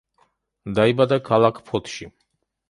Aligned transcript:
დაიბადა 0.79 1.19
ქალაქ 1.27 1.61
ფოთში. 1.69 2.09